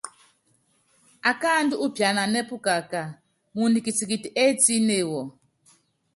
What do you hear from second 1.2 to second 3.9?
Akáaandú úpiananɛ́ pukaká, muundɔ